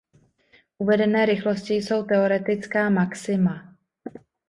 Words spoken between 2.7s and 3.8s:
maxima.